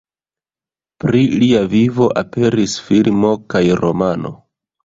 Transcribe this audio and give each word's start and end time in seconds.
Pri 1.03 1.21
lia 1.43 1.61
vivo 1.75 2.09
aperis 2.23 2.75
filmo 2.89 3.33
kaj 3.55 3.65
romano. 3.83 4.35